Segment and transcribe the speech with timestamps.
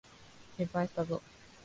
[0.57, 1.21] 心配したぞ。